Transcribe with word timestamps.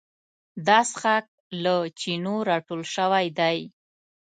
دا 0.67 0.79
څښاک 0.89 1.25
له 1.63 1.75
چینو 1.99 2.35
راټول 2.49 2.81
شوی 2.95 3.25
دی. 3.39 3.57